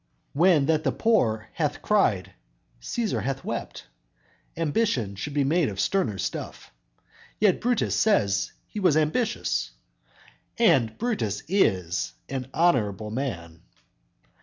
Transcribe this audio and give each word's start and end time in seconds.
When 0.33 0.65
that 0.65 0.83
the 0.83 0.91
poor 0.91 1.49
hath 1.53 1.83
cried, 1.83 2.33
Cæsar 2.81 3.21
hath 3.21 3.45
wept; 3.45 3.85
Ambition 4.57 5.15
should 5.15 5.35
be 5.35 5.43
made 5.43 5.69
of 5.69 5.79
sterner 5.79 6.17
stuff; 6.17 6.73
Yet 7.39 7.61
Brutus 7.61 7.95
says 7.95 8.51
he 8.65 8.79
was 8.79 8.97
ambitious; 8.97 9.69
And 10.57 10.97
Brutus 10.97 11.43
is 11.47 12.13
an 12.29 12.47
honorable 12.51 13.11
man. 13.11 13.61